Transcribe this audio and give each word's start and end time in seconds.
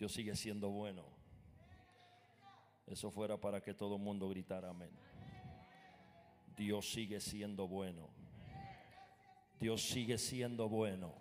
Dios 0.00 0.12
sigue 0.12 0.34
siendo 0.34 0.70
bueno. 0.70 1.04
Eso 2.86 3.10
fuera 3.10 3.38
para 3.38 3.60
que 3.60 3.74
todo 3.74 3.96
el 3.96 4.02
mundo 4.02 4.30
gritara 4.30 4.70
amén. 4.70 4.90
Dios 6.56 6.90
sigue 6.90 7.20
siendo 7.20 7.68
bueno. 7.68 8.08
Dios 9.60 9.82
sigue 9.82 10.16
siendo 10.16 10.70
bueno. 10.70 11.12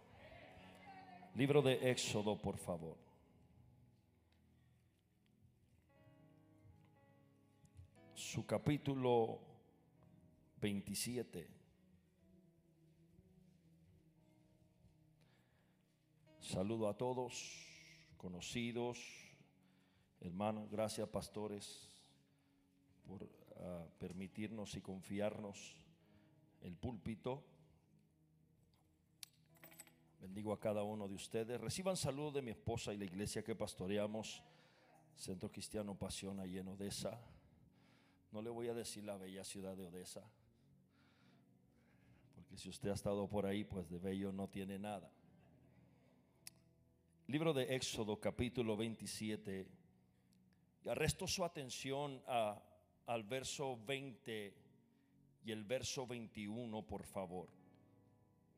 Libro 1.35 1.61
de 1.61 1.91
Éxodo, 1.91 2.41
por 2.41 2.55
favor. 2.57 2.95
Su 8.13 8.45
capítulo 8.45 9.41
27. 10.61 11.49
Saludo 16.39 16.87
a 16.87 16.97
todos, 16.97 17.68
conocidos, 18.19 18.99
hermanos, 20.19 20.69
gracias 20.69 21.07
pastores 21.07 21.89
por 23.07 23.23
uh, 23.23 23.89
permitirnos 23.97 24.75
y 24.75 24.81
confiarnos 24.81 25.77
el 26.61 26.75
púlpito. 26.75 27.41
Bendigo 30.19 30.51
a 30.51 30.59
cada 30.59 30.83
uno 30.83 31.07
de 31.07 31.15
ustedes. 31.15 31.61
Reciban 31.61 31.95
salud 31.95 32.33
de 32.33 32.41
mi 32.41 32.51
esposa 32.51 32.93
y 32.93 32.97
la 32.97 33.05
iglesia 33.05 33.41
que 33.41 33.55
pastoreamos, 33.55 34.43
Centro 35.15 35.49
Cristiano 35.49 35.95
Pasión 35.95 36.41
allí 36.41 36.57
en 36.57 36.67
Odessa. 36.67 37.17
No 38.33 38.41
le 38.41 38.49
voy 38.49 38.67
a 38.67 38.73
decir 38.73 39.05
la 39.05 39.15
bella 39.15 39.45
ciudad 39.45 39.77
de 39.77 39.85
Odessa, 39.85 40.29
porque 42.35 42.57
si 42.57 42.67
usted 42.67 42.89
ha 42.89 42.95
estado 42.95 43.29
por 43.29 43.45
ahí, 43.45 43.63
pues 43.63 43.89
de 43.89 43.97
bello 43.97 44.33
no 44.33 44.49
tiene 44.49 44.77
nada. 44.77 45.09
Libro 47.29 47.53
de 47.53 47.75
Éxodo 47.75 48.19
capítulo 48.19 48.75
27. 48.75 49.67
Y 50.83 50.89
arresto 50.89 51.27
su 51.27 51.45
atención 51.45 52.19
a, 52.25 52.59
al 53.05 53.23
verso 53.23 53.77
20 53.85 54.55
y 55.45 55.51
el 55.51 55.63
verso 55.63 56.07
21, 56.07 56.81
por 56.87 57.03
favor. 57.03 57.47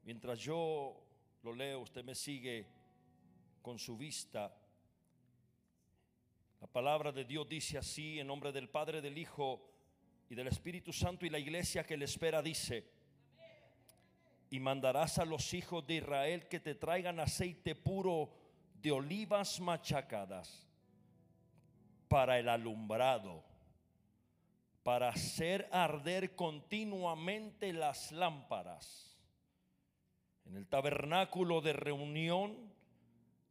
Mientras 0.03 0.39
yo 0.39 1.03
lo 1.43 1.53
leo, 1.53 1.81
usted 1.81 2.05
me 2.05 2.15
sigue 2.15 2.65
con 3.61 3.77
su 3.77 3.97
vista. 3.97 4.55
La 6.61 6.67
palabra 6.67 7.11
de 7.11 7.25
Dios 7.25 7.49
dice 7.49 7.77
así, 7.77 8.21
en 8.21 8.27
nombre 8.27 8.53
del 8.53 8.69
Padre, 8.69 9.01
del 9.01 9.17
Hijo 9.17 9.69
y 10.29 10.35
del 10.35 10.47
Espíritu 10.47 10.93
Santo 10.93 11.25
y 11.25 11.29
la 11.29 11.39
iglesia 11.39 11.85
que 11.85 11.97
le 11.97 12.05
espera 12.05 12.41
dice, 12.41 12.85
y 14.49 14.61
mandarás 14.61 15.17
a 15.17 15.25
los 15.25 15.53
hijos 15.53 15.85
de 15.85 15.95
Israel 15.95 16.47
que 16.47 16.61
te 16.61 16.75
traigan 16.75 17.19
aceite 17.19 17.75
puro 17.75 18.39
de 18.81 18.91
olivas 18.91 19.59
machacadas 19.59 20.67
para 22.07 22.39
el 22.39 22.49
alumbrado, 22.49 23.43
para 24.83 25.09
hacer 25.09 25.69
arder 25.71 26.35
continuamente 26.35 27.73
las 27.73 28.11
lámparas. 28.11 29.15
En 30.45 30.57
el 30.57 30.67
tabernáculo 30.67 31.61
de 31.61 31.73
reunión, 31.73 32.73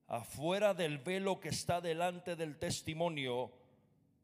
afuera 0.09 0.75
del 0.75 0.99
velo 0.99 1.39
que 1.39 1.51
está 1.51 1.81
delante 1.81 2.35
del 2.35 2.59
testimonio, 2.59 3.53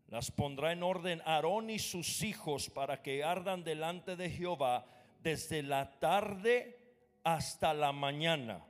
las 0.09 0.31
pondrá 0.31 0.73
en 0.73 0.83
orden 0.83 1.23
Aarón 1.25 1.71
y 1.71 1.79
sus 1.79 2.23
hijos 2.23 2.69
para 2.69 3.03
que 3.03 3.25
ardan 3.25 3.65
delante 3.65 4.17
de 4.17 4.31
Jehová 4.31 4.85
desde 5.23 5.63
la 5.63 5.99
tarde 5.99 6.79
hasta 7.25 7.73
la 7.73 7.93
mañana 7.93 8.65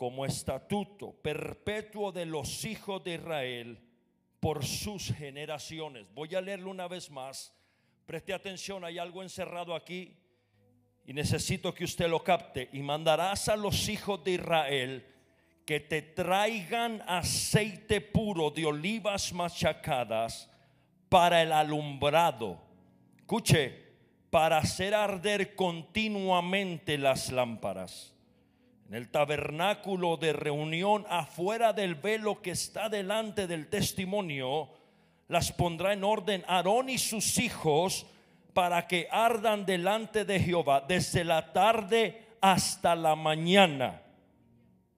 como 0.00 0.24
estatuto 0.24 1.12
perpetuo 1.12 2.10
de 2.10 2.24
los 2.24 2.64
hijos 2.64 3.04
de 3.04 3.16
Israel 3.16 3.78
por 4.40 4.64
sus 4.64 5.12
generaciones. 5.12 6.06
Voy 6.14 6.34
a 6.34 6.40
leerlo 6.40 6.70
una 6.70 6.88
vez 6.88 7.10
más. 7.10 7.54
Preste 8.06 8.32
atención, 8.32 8.82
hay 8.82 8.96
algo 8.96 9.22
encerrado 9.22 9.74
aquí 9.74 10.16
y 11.04 11.12
necesito 11.12 11.74
que 11.74 11.84
usted 11.84 12.08
lo 12.08 12.24
capte. 12.24 12.70
Y 12.72 12.80
mandarás 12.80 13.50
a 13.50 13.56
los 13.56 13.90
hijos 13.90 14.24
de 14.24 14.30
Israel 14.30 15.06
que 15.66 15.80
te 15.80 16.00
traigan 16.00 17.02
aceite 17.06 18.00
puro 18.00 18.50
de 18.50 18.64
olivas 18.64 19.34
machacadas 19.34 20.48
para 21.10 21.42
el 21.42 21.52
alumbrado. 21.52 22.58
Escuche, 23.18 23.84
para 24.30 24.56
hacer 24.56 24.94
arder 24.94 25.54
continuamente 25.54 26.96
las 26.96 27.30
lámparas 27.30 28.14
en 28.90 28.96
el 28.96 29.08
tabernáculo 29.08 30.16
de 30.16 30.32
reunión 30.32 31.06
afuera 31.08 31.72
del 31.72 31.94
velo 31.94 32.42
que 32.42 32.50
está 32.50 32.88
delante 32.88 33.46
del 33.46 33.68
testimonio, 33.68 34.68
las 35.28 35.52
pondrá 35.52 35.92
en 35.92 36.02
orden 36.02 36.44
Aarón 36.48 36.88
y 36.88 36.98
sus 36.98 37.38
hijos 37.38 38.04
para 38.52 38.88
que 38.88 39.06
ardan 39.12 39.64
delante 39.64 40.24
de 40.24 40.40
Jehová 40.40 40.84
desde 40.88 41.22
la 41.22 41.52
tarde 41.52 42.20
hasta 42.40 42.96
la 42.96 43.14
mañana, 43.14 44.02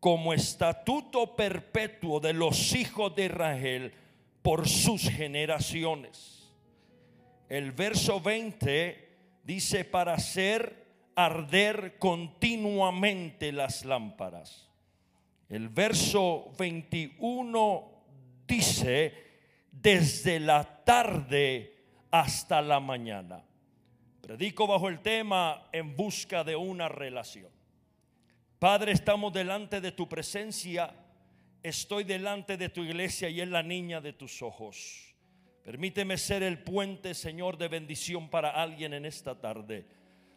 como 0.01 0.33
estatuto 0.33 1.37
perpetuo 1.37 2.19
de 2.19 2.33
los 2.33 2.75
hijos 2.75 3.15
de 3.15 3.27
Israel 3.27 3.93
por 4.41 4.67
sus 4.71 5.03
generaciones. 5.03 6.51
El 7.47 7.73
verso 7.73 8.23
20 8.23 9.09
dice 9.45 9.85
para 9.85 10.19
ser 10.19 10.82
arder 11.15 11.99
continuamente 11.99 13.53
las 13.53 13.85
lámparas. 13.85 14.69
El 15.49 15.69
verso 15.69 16.53
21 16.59 17.93
dice, 18.47 19.15
desde 19.71 20.41
la 20.41 20.85
tarde 20.85 21.77
hasta 22.11 22.63
la 22.63 22.81
mañana. 22.81 23.45
Predico 24.21 24.67
bajo 24.67 24.89
el 24.89 25.01
tema 25.01 25.69
en 25.73 25.97
busca 25.97 26.45
de 26.45 26.55
una 26.55 26.89
relación. 26.89 27.51
Padre, 28.59 28.93
estamos 28.93 29.33
delante 29.33 29.81
de 29.81 29.91
tu 29.91 30.09
presencia, 30.09 30.95
estoy 31.63 32.05
delante 32.05 32.57
de 32.57 32.69
tu 32.69 32.83
iglesia 32.83 33.29
y 33.29 33.41
es 33.41 33.49
la 33.49 33.63
niña 33.63 34.01
de 34.01 34.13
tus 34.13 34.41
ojos. 34.41 35.13
Permíteme 35.65 36.17
ser 36.17 36.43
el 36.43 36.63
puente, 36.63 37.15
Señor, 37.15 37.59
de 37.59 37.69
bendición 37.69 38.29
para 38.29 38.51
alguien 38.51 38.95
en 38.95 39.05
esta 39.05 39.41
tarde. 39.41 39.87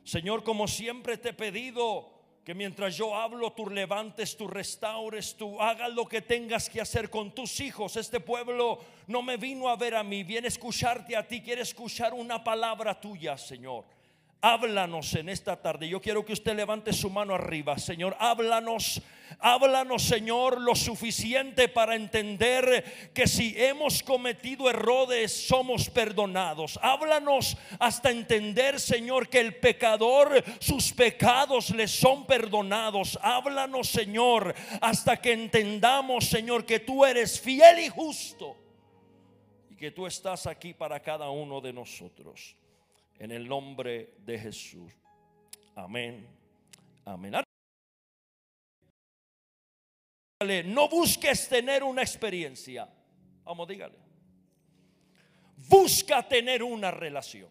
Señor, 0.06 0.44
como 0.44 0.68
siempre 0.68 1.18
te 1.18 1.30
he 1.30 1.34
pedido 1.34 2.14
que 2.44 2.54
mientras 2.54 2.96
yo 2.96 3.16
hablo, 3.16 3.52
tú 3.54 3.68
levantes, 3.68 4.38
tú 4.38 4.48
restaures, 4.48 5.36
tú 5.36 5.60
hagas 5.60 5.92
lo 5.92 6.08
que 6.08 6.22
tengas 6.22 6.70
que 6.70 6.80
hacer 6.80 7.10
con 7.10 7.34
tus 7.34 7.60
hijos. 7.60 7.96
Este 7.96 8.20
pueblo 8.20 8.80
no 9.08 9.24
me 9.24 9.36
vino 9.36 9.68
a 9.68 9.76
ver 9.76 9.96
a 9.96 10.04
mí, 10.04 10.24
viene 10.24 10.46
a 10.46 10.50
escucharte 10.50 11.16
a 11.16 11.28
ti, 11.28 11.42
quiere 11.42 11.64
escuchar 11.64 12.14
una 12.14 12.44
palabra 12.44 13.02
tuya, 13.02 13.36
Señor. 13.36 13.84
Háblanos 14.48 15.16
en 15.16 15.30
esta 15.30 15.60
tarde. 15.60 15.90
Yo 15.90 16.00
quiero 16.00 16.24
que 16.24 16.34
usted 16.34 16.56
levante 16.56 16.94
su 16.94 17.10
mano 17.10 17.34
arriba. 17.34 17.80
Señor, 17.80 18.16
háblanos. 18.20 19.02
Háblanos, 19.40 20.04
Señor, 20.04 20.62
lo 20.62 20.76
suficiente 20.76 21.68
para 21.68 21.96
entender 21.96 23.10
que 23.12 23.26
si 23.26 23.56
hemos 23.58 24.04
cometido 24.04 24.70
errores, 24.70 25.48
somos 25.48 25.90
perdonados. 25.90 26.78
Háblanos 26.84 27.58
hasta 27.80 28.12
entender, 28.12 28.80
Señor, 28.80 29.30
que 29.30 29.40
el 29.40 29.56
pecador, 29.56 30.44
sus 30.60 30.94
pecados 30.94 31.72
le 31.72 31.88
son 31.88 32.28
perdonados. 32.28 33.18
Háblanos, 33.24 33.88
Señor, 33.90 34.54
hasta 34.80 35.20
que 35.20 35.34
entendamos, 35.34 36.26
Señor, 36.26 36.68
que 36.68 36.82
tú 36.82 37.04
eres 37.04 37.42
fiel 37.42 37.80
y 37.80 37.90
justo. 37.90 38.56
Y 39.72 39.76
que 39.76 39.90
tú 39.90 40.06
estás 40.06 40.46
aquí 40.46 40.76
para 40.76 41.00
cada 41.00 41.32
uno 41.32 41.62
de 41.62 41.74
nosotros 41.74 42.56
en 43.20 43.32
el 43.32 43.48
nombre 43.48 44.16
de 44.20 44.40
Jesús. 44.40 44.92
Amén. 45.76 46.28
Amén. 47.06 47.34
No 50.66 50.90
busques 50.90 51.48
tener 51.48 51.84
una 51.84 52.02
experiencia. 52.02 52.90
Vamos, 53.44 53.68
dígale. 53.68 53.98
Busca 55.70 56.28
tener 56.28 56.62
una 56.62 56.92
relación. 56.92 57.50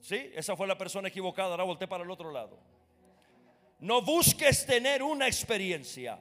¿Sí? 0.00 0.30
Esa 0.34 0.56
fue 0.56 0.66
la 0.66 0.78
persona 0.78 1.08
equivocada. 1.08 1.50
Ahora 1.50 1.64
volteé 1.64 1.86
para 1.86 2.04
el 2.04 2.10
otro 2.10 2.32
lado. 2.32 2.58
No 3.80 4.02
busques 4.02 4.66
tener 4.66 5.02
una 5.02 5.26
experiencia. 5.26 6.18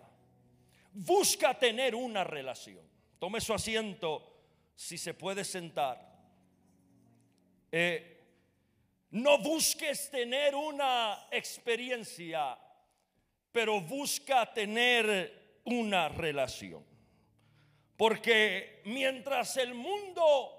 Busca 0.93 1.57
tener 1.57 1.95
una 1.95 2.23
relación. 2.23 2.85
Tome 3.19 3.41
su 3.41 3.53
asiento 3.53 4.43
si 4.75 4.97
se 4.97 5.13
puede 5.13 5.43
sentar. 5.43 6.08
Eh, 7.71 8.17
no 9.11 9.39
busques 9.39 10.09
tener 10.11 10.55
una 10.55 11.27
experiencia, 11.31 12.57
pero 13.51 13.81
busca 13.81 14.51
tener 14.53 15.59
una 15.65 16.09
relación. 16.09 16.85
Porque 17.97 18.81
mientras 18.85 19.57
el 19.57 19.73
mundo 19.73 20.55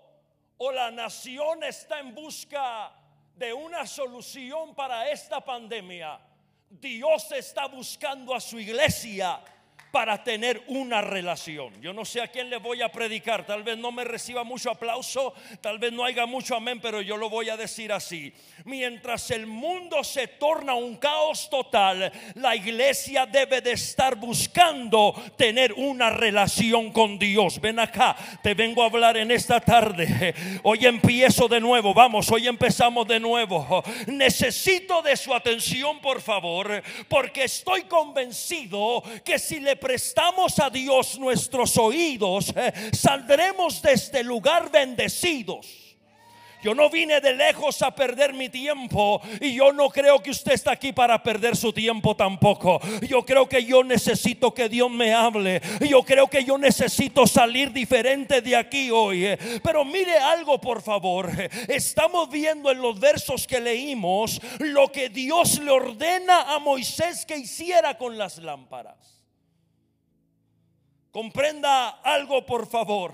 o 0.59 0.73
la 0.73 0.91
nación 0.91 1.65
está 1.65 2.01
en 2.01 2.15
busca 2.15 2.93
de 3.35 3.53
una 3.53 3.87
solución 3.87 4.75
para 4.75 5.11
esta 5.11 5.43
pandemia, 5.43 6.21
Dios 6.69 7.33
está 7.33 7.67
buscando 7.67 8.35
a 8.35 8.41
su 8.41 8.59
iglesia 8.59 9.41
para 9.91 10.23
tener 10.23 10.63
una 10.69 11.01
relación. 11.01 11.81
Yo 11.81 11.93
no 11.93 12.05
sé 12.05 12.21
a 12.21 12.29
quién 12.29 12.49
le 12.49 12.59
voy 12.59 12.83
a 12.83 12.91
predicar, 12.93 13.45
tal 13.45 13.63
vez 13.63 13.77
no 13.77 13.91
me 13.93 14.05
reciba 14.05 14.45
mucho 14.45 14.71
aplauso, 14.71 15.35
tal 15.61 15.79
vez 15.79 15.93
no 15.93 16.05
haya 16.05 16.27
mucho 16.27 16.55
amén, 16.55 16.81
pero 16.81 17.01
yo 17.01 17.17
lo 17.17 17.29
voy 17.29 17.49
a 17.49 17.57
decir 17.57 17.93
así. 17.93 18.33
Mientras 18.65 19.31
el 19.31 19.47
mundo 19.47 20.05
se 20.05 20.29
torna 20.29 20.75
un 20.75 20.97
caos 20.97 21.51
total, 21.51 22.13
la 22.35 22.55
iglesia 22.55 23.27
debe 23.27 23.61
de 23.61 23.73
estar 23.73 24.17
buscando 24.17 25.15
tener 25.37 25.73
una 25.73 26.11
relación 26.11 26.93
con 26.93 27.19
Dios. 27.19 27.61
Ven 27.61 27.79
acá, 27.79 28.17
te 28.43 28.55
vengo 28.55 28.83
a 28.83 28.87
hablar 28.87 29.17
en 29.17 29.31
esta 29.31 29.61
tarde. 29.61 30.35
Hoy 30.63 30.87
empiezo 30.87 31.49
de 31.49 31.61
nuevo, 31.61 31.93
vamos, 31.93 32.31
hoy 32.31 32.47
empezamos 32.47 33.09
de 33.09 33.19
nuevo. 33.19 33.83
Necesito 34.07 35.03
de 35.03 35.17
su 35.17 35.35
atención, 35.35 36.01
por 36.01 36.21
favor, 36.21 36.83
porque 37.09 37.45
estoy 37.45 37.83
convencido 37.83 39.03
que 39.25 39.39
si 39.39 39.59
le 39.59 39.80
prestamos 39.81 40.59
a 40.59 40.71
Dios 40.71 41.19
nuestros 41.19 41.77
oídos, 41.79 42.53
eh, 42.55 42.73
saldremos 42.93 43.83
de 43.83 43.93
este 43.93 44.23
lugar 44.23 44.71
bendecidos. 44.71 45.91
Yo 46.63 46.75
no 46.75 46.91
vine 46.91 47.21
de 47.21 47.35
lejos 47.35 47.81
a 47.81 47.95
perder 47.95 48.35
mi 48.35 48.51
tiempo 48.51 49.21
y 49.41 49.55
yo 49.55 49.73
no 49.73 49.89
creo 49.89 50.23
que 50.23 50.31
usted 50.31 50.53
está 50.53 50.73
aquí 50.73 50.93
para 50.93 51.23
perder 51.23 51.57
su 51.57 51.73
tiempo 51.73 52.15
tampoco. 52.15 52.81
Yo 53.09 53.25
creo 53.25 53.49
que 53.49 53.65
yo 53.65 53.83
necesito 53.83 54.53
que 54.53 54.69
Dios 54.69 54.91
me 54.91 55.15
hable. 55.15 55.63
Yo 55.89 56.03
creo 56.03 56.29
que 56.29 56.45
yo 56.45 56.59
necesito 56.59 57.27
salir 57.27 57.73
diferente 57.73 58.43
de 58.43 58.57
aquí 58.57 58.91
hoy. 58.91 59.27
Pero 59.63 59.87
mire 59.87 60.19
algo 60.19 60.61
por 60.61 60.83
favor. 60.83 61.31
Estamos 61.67 62.29
viendo 62.29 62.71
en 62.71 62.83
los 62.83 63.01
versos 63.01 63.47
que 63.47 63.61
leímos 63.61 64.41
lo 64.59 64.93
que 64.93 65.09
Dios 65.09 65.59
le 65.61 65.71
ordena 65.71 66.55
a 66.55 66.59
Moisés 66.59 67.25
que 67.25 67.39
hiciera 67.39 67.97
con 67.97 68.19
las 68.19 68.37
lámparas. 68.37 69.20
Comprenda 71.21 72.01
algo, 72.03 72.47
por 72.47 72.67
favor. 72.67 73.13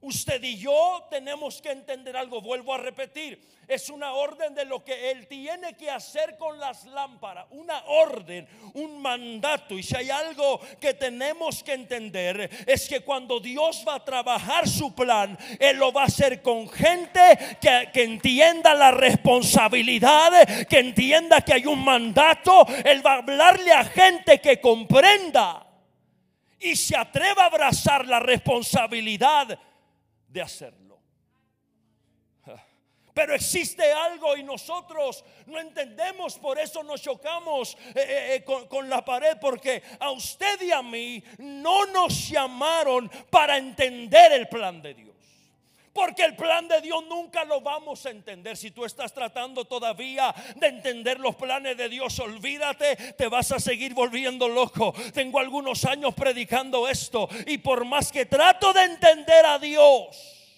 Usted 0.00 0.42
y 0.42 0.56
yo 0.56 1.06
tenemos 1.10 1.60
que 1.60 1.70
entender 1.70 2.16
algo, 2.16 2.40
vuelvo 2.40 2.72
a 2.72 2.78
repetir, 2.78 3.38
es 3.68 3.90
una 3.90 4.14
orden 4.14 4.54
de 4.54 4.64
lo 4.64 4.82
que 4.82 5.10
Él 5.10 5.26
tiene 5.26 5.74
que 5.74 5.90
hacer 5.90 6.38
con 6.38 6.58
las 6.58 6.86
lámparas, 6.86 7.44
una 7.50 7.84
orden, 7.88 8.48
un 8.72 9.02
mandato. 9.02 9.74
Y 9.74 9.82
si 9.82 9.94
hay 9.94 10.08
algo 10.08 10.60
que 10.80 10.94
tenemos 10.94 11.62
que 11.62 11.74
entender, 11.74 12.48
es 12.66 12.88
que 12.88 13.00
cuando 13.00 13.38
Dios 13.38 13.84
va 13.86 13.96
a 13.96 14.04
trabajar 14.04 14.66
su 14.66 14.94
plan, 14.94 15.36
Él 15.60 15.76
lo 15.76 15.92
va 15.92 16.04
a 16.04 16.06
hacer 16.06 16.40
con 16.40 16.66
gente 16.70 17.20
que, 17.60 18.02
entienda 18.02 18.72
la 18.72 18.92
responsabilidad, 18.92 20.66
que 20.66 20.78
entienda 20.78 21.42
que 21.42 21.52
hay 21.52 21.66
un 21.66 21.84
mandato. 21.84 22.66
Él 22.82 23.04
va 23.04 23.12
a 23.12 23.18
hablarle 23.18 23.72
a 23.72 23.84
gente 23.84 24.40
que 24.40 24.58
comprenda 24.58 25.65
y 26.58 26.76
se 26.76 26.96
atreva 26.96 27.44
a 27.44 27.46
abrazar 27.46 28.06
la 28.06 28.20
responsabilidad 28.20 29.58
de 30.28 30.42
hacerlo. 30.42 30.86
Pero 33.16 33.34
existe 33.34 33.90
algo 33.90 34.36
y 34.36 34.42
nosotros 34.42 35.24
no 35.46 35.58
entendemos, 35.58 36.38
por 36.38 36.58
eso 36.58 36.82
nos 36.82 37.00
chocamos 37.00 37.74
eh, 37.74 37.92
eh, 37.96 38.34
eh, 38.34 38.44
con, 38.44 38.68
con 38.68 38.90
la 38.90 39.02
pared, 39.02 39.38
porque 39.40 39.82
a 39.98 40.10
usted 40.10 40.60
y 40.60 40.70
a 40.70 40.82
mí 40.82 41.24
no 41.38 41.86
nos 41.86 42.28
llamaron 42.28 43.10
para 43.30 43.56
entender 43.56 44.32
el 44.32 44.48
plan 44.48 44.82
de 44.82 44.92
Dios. 44.92 45.15
Porque 45.96 46.24
el 46.24 46.36
plan 46.36 46.68
de 46.68 46.82
Dios 46.82 47.02
nunca 47.08 47.42
lo 47.46 47.62
vamos 47.62 48.04
a 48.04 48.10
entender. 48.10 48.54
Si 48.54 48.70
tú 48.70 48.84
estás 48.84 49.14
tratando 49.14 49.64
todavía 49.64 50.34
de 50.56 50.66
entender 50.66 51.18
los 51.18 51.36
planes 51.36 51.74
de 51.74 51.88
Dios, 51.88 52.18
olvídate, 52.20 53.14
te 53.14 53.28
vas 53.28 53.50
a 53.52 53.58
seguir 53.58 53.94
volviendo 53.94 54.46
loco. 54.46 54.92
Tengo 55.14 55.38
algunos 55.38 55.86
años 55.86 56.14
predicando 56.14 56.86
esto 56.86 57.30
y 57.46 57.56
por 57.56 57.86
más 57.86 58.12
que 58.12 58.26
trato 58.26 58.74
de 58.74 58.82
entender 58.82 59.46
a 59.46 59.58
Dios, 59.58 60.52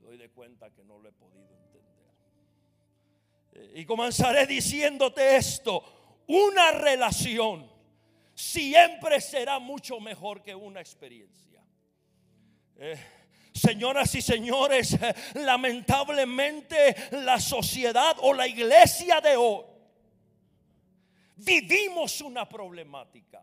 doy 0.00 0.16
de 0.16 0.28
cuenta 0.30 0.70
que 0.72 0.82
no 0.82 0.98
lo 0.98 1.08
he 1.08 1.12
podido 1.12 1.46
entender. 3.52 3.78
Y 3.78 3.86
comenzaré 3.86 4.44
diciéndote 4.48 5.36
esto, 5.36 6.24
una 6.26 6.72
relación 6.72 7.70
siempre 8.34 9.20
será 9.20 9.60
mucho 9.60 10.00
mejor 10.00 10.42
que 10.42 10.52
una 10.52 10.80
experiencia. 10.80 11.62
Eh, 12.76 12.98
Señoras 13.54 14.12
y 14.16 14.20
señores, 14.20 14.98
lamentablemente 15.34 16.96
la 17.12 17.38
sociedad 17.38 18.16
o 18.20 18.34
la 18.34 18.48
iglesia 18.48 19.20
de 19.20 19.36
hoy 19.36 19.64
vivimos 21.36 22.20
una 22.20 22.48
problemática. 22.48 23.42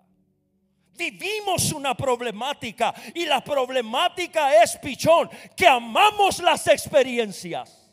Vivimos 0.93 1.71
una 1.71 1.95
problemática 1.95 2.93
y 3.15 3.25
la 3.25 3.41
problemática 3.43 4.61
es 4.61 4.77
pichón, 4.77 5.29
que 5.55 5.65
amamos 5.65 6.39
las 6.39 6.67
experiencias. 6.67 7.89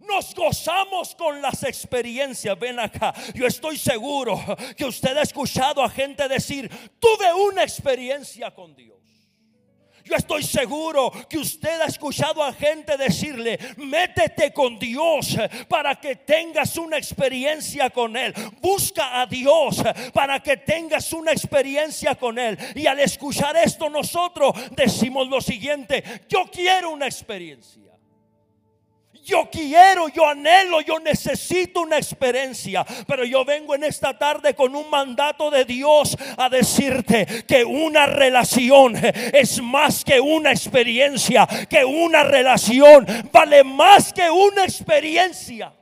Nos 0.00 0.34
gozamos 0.34 1.14
con 1.14 1.40
las 1.40 1.62
experiencias. 1.62 2.58
Ven 2.58 2.80
acá. 2.80 3.14
Yo 3.32 3.46
estoy 3.46 3.78
seguro 3.78 4.38
que 4.76 4.84
usted 4.84 5.16
ha 5.16 5.22
escuchado 5.22 5.82
a 5.82 5.88
gente 5.88 6.26
decir, 6.26 6.68
tuve 6.98 7.32
una 7.32 7.62
experiencia 7.62 8.52
con 8.52 8.74
Dios. 8.74 8.99
Yo 10.10 10.16
estoy 10.16 10.42
seguro 10.42 11.12
que 11.28 11.38
usted 11.38 11.80
ha 11.80 11.84
escuchado 11.84 12.42
a 12.42 12.52
gente 12.52 12.96
decirle, 12.96 13.56
métete 13.76 14.52
con 14.52 14.76
Dios 14.76 15.36
para 15.68 15.94
que 16.00 16.16
tengas 16.16 16.76
una 16.76 16.98
experiencia 16.98 17.90
con 17.90 18.16
Él. 18.16 18.34
Busca 18.60 19.20
a 19.20 19.26
Dios 19.26 19.80
para 20.12 20.40
que 20.40 20.56
tengas 20.56 21.12
una 21.12 21.30
experiencia 21.30 22.16
con 22.16 22.40
Él. 22.40 22.58
Y 22.74 22.88
al 22.88 22.98
escuchar 22.98 23.56
esto 23.56 23.88
nosotros 23.88 24.52
decimos 24.72 25.28
lo 25.28 25.40
siguiente, 25.40 26.02
yo 26.28 26.50
quiero 26.50 26.90
una 26.90 27.06
experiencia. 27.06 27.89
Yo 29.30 29.48
quiero, 29.48 30.08
yo 30.08 30.26
anhelo, 30.26 30.80
yo 30.80 30.98
necesito 30.98 31.82
una 31.82 31.98
experiencia. 31.98 32.84
Pero 33.06 33.24
yo 33.24 33.44
vengo 33.44 33.76
en 33.76 33.84
esta 33.84 34.18
tarde 34.18 34.54
con 34.54 34.74
un 34.74 34.90
mandato 34.90 35.50
de 35.52 35.64
Dios 35.64 36.16
a 36.36 36.48
decirte 36.48 37.44
que 37.46 37.64
una 37.64 38.06
relación 38.06 38.96
es 38.96 39.62
más 39.62 40.04
que 40.04 40.20
una 40.20 40.50
experiencia. 40.50 41.46
Que 41.68 41.84
una 41.84 42.24
relación 42.24 43.06
vale 43.32 43.62
más 43.62 44.12
que 44.12 44.28
una 44.28 44.64
experiencia. 44.64 45.72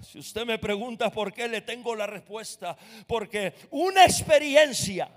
Si 0.00 0.18
usted 0.18 0.46
me 0.46 0.58
pregunta 0.58 1.10
por 1.10 1.30
qué, 1.34 1.46
le 1.46 1.60
tengo 1.60 1.94
la 1.94 2.06
respuesta. 2.06 2.74
Porque 3.06 3.52
una 3.70 4.04
experiencia, 4.04 5.10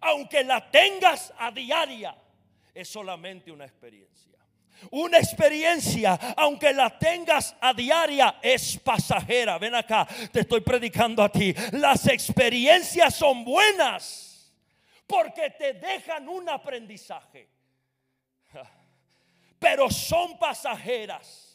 aunque 0.00 0.42
la 0.42 0.70
tengas 0.70 1.34
a 1.38 1.50
diaria, 1.50 2.16
es 2.74 2.88
solamente 2.88 3.52
una 3.52 3.66
experiencia. 3.66 4.29
Una 4.90 5.18
experiencia, 5.18 6.18
aunque 6.36 6.72
la 6.72 6.98
tengas 6.98 7.54
a 7.60 7.72
diaria, 7.74 8.36
es 8.42 8.78
pasajera. 8.78 9.58
Ven 9.58 9.74
acá, 9.74 10.06
te 10.32 10.40
estoy 10.40 10.60
predicando 10.60 11.22
a 11.22 11.28
ti. 11.30 11.54
Las 11.72 12.06
experiencias 12.06 13.14
son 13.14 13.44
buenas 13.44 14.52
porque 15.06 15.50
te 15.50 15.74
dejan 15.74 16.28
un 16.28 16.48
aprendizaje. 16.48 17.48
Pero 19.58 19.90
son 19.90 20.38
pasajeras 20.38 21.49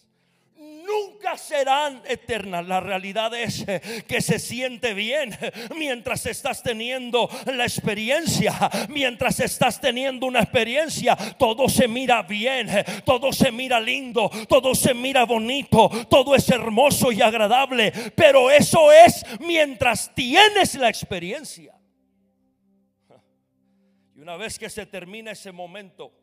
nunca 0.57 1.38
serán 1.38 2.01
eternas. 2.07 2.65
La 2.65 2.79
realidad 2.79 3.33
es 3.33 3.65
eh, 3.67 4.03
que 4.07 4.21
se 4.21 4.39
siente 4.39 4.93
bien 4.93 5.35
mientras 5.75 6.25
estás 6.25 6.63
teniendo 6.63 7.29
la 7.45 7.63
experiencia. 7.63 8.53
Mientras 8.89 9.39
estás 9.39 9.81
teniendo 9.81 10.25
una 10.25 10.41
experiencia, 10.41 11.15
todo 11.38 11.67
se 11.69 11.88
mira 11.88 12.21
bien, 12.24 12.69
todo 13.03 13.33
se 13.33 13.51
mira 13.51 13.79
lindo, 13.79 14.29
todo 14.47 14.75
se 14.75 14.93
mira 14.93 15.25
bonito, 15.25 15.89
todo 16.09 16.35
es 16.35 16.50
hermoso 16.50 17.12
y 17.12 17.21
agradable. 17.21 17.91
Pero 18.15 18.50
eso 18.51 18.91
es 18.91 19.25
mientras 19.39 20.13
tienes 20.13 20.75
la 20.75 20.89
experiencia. 20.89 21.74
Y 24.15 24.21
una 24.21 24.38
vez 24.38 24.57
que 24.57 24.69
se 24.69 24.85
termina 24.85 25.31
ese 25.31 25.51
momento, 25.51 26.13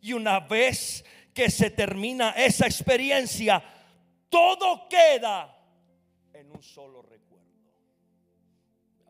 y 0.00 0.14
una 0.14 0.40
vez 0.40 1.04
que 1.04 1.19
se 1.34 1.70
termina 1.70 2.30
esa 2.30 2.66
experiencia, 2.66 3.62
todo 4.28 4.88
queda 4.88 5.56
en 6.32 6.50
un 6.50 6.62
solo 6.62 7.02
recuerdo. 7.02 7.46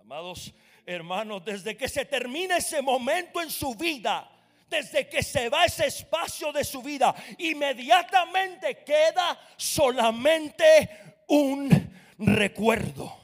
Amados 0.01 0.53
hermanos, 0.87 1.45
desde 1.45 1.77
que 1.77 1.89
se 1.89 2.05
termina 2.05 2.57
ese 2.57 2.83
momento 2.83 3.41
en 3.41 3.51
su 3.51 3.75
vida, 3.75 4.31
desde 4.69 5.09
que 5.09 5.23
se 5.23 5.49
va 5.49 5.65
ese 5.65 5.87
espacio 5.87 6.53
de 6.53 6.65
su 6.65 6.83
vida, 6.83 7.15
inmediatamente 7.39 8.85
queda 8.85 9.39
solamente 9.57 11.25
un 11.29 11.71
recuerdo. 12.19 13.17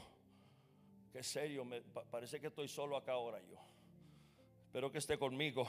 Qué 1.11 1.23
serio, 1.23 1.65
me 1.65 1.81
parece 1.81 2.39
que 2.39 2.47
estoy 2.47 2.67
solo 2.67 2.95
acá 2.95 3.13
ahora 3.13 3.39
yo. 3.49 3.57
Espero 4.65 4.91
que 4.91 4.99
esté 4.99 5.17
conmigo. 5.17 5.67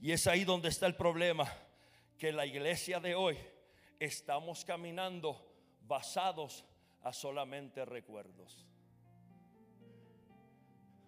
Y 0.00 0.12
es 0.12 0.26
ahí 0.26 0.44
donde 0.44 0.68
está 0.68 0.86
el 0.86 0.96
problema 0.96 1.52
que 2.22 2.30
la 2.30 2.46
iglesia 2.46 3.00
de 3.00 3.16
hoy 3.16 3.36
estamos 3.98 4.64
caminando 4.64 5.44
basados 5.80 6.64
a 7.02 7.12
solamente 7.12 7.84
recuerdos. 7.84 8.64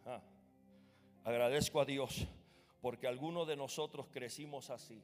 Ah, 0.07 0.21
agradezco 1.23 1.81
a 1.81 1.85
Dios 1.85 2.27
porque 2.81 3.07
algunos 3.07 3.47
de 3.47 3.55
nosotros 3.55 4.09
crecimos 4.11 4.71
así. 4.71 5.01